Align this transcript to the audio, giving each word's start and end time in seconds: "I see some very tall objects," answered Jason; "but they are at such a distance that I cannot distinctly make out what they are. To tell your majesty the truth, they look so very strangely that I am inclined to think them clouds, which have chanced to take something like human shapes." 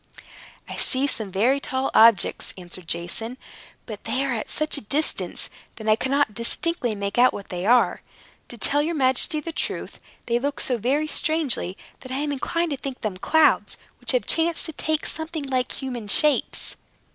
"I 0.67 0.77
see 0.77 1.05
some 1.05 1.31
very 1.31 1.59
tall 1.59 1.91
objects," 1.93 2.55
answered 2.57 2.87
Jason; 2.87 3.37
"but 3.85 4.05
they 4.05 4.25
are 4.25 4.33
at 4.33 4.49
such 4.49 4.75
a 4.75 4.81
distance 4.81 5.47
that 5.75 5.87
I 5.87 5.95
cannot 5.95 6.33
distinctly 6.33 6.95
make 6.95 7.19
out 7.19 7.35
what 7.35 7.49
they 7.49 7.67
are. 7.67 8.01
To 8.47 8.57
tell 8.57 8.81
your 8.81 8.95
majesty 8.95 9.39
the 9.39 9.51
truth, 9.51 9.99
they 10.25 10.39
look 10.39 10.59
so 10.59 10.79
very 10.79 11.05
strangely 11.05 11.77
that 11.99 12.11
I 12.11 12.17
am 12.17 12.31
inclined 12.31 12.71
to 12.71 12.77
think 12.77 13.01
them 13.01 13.17
clouds, 13.17 13.77
which 13.99 14.13
have 14.13 14.25
chanced 14.25 14.65
to 14.65 14.73
take 14.73 15.05
something 15.05 15.43
like 15.43 15.71
human 15.83 16.07
shapes." 16.07 16.77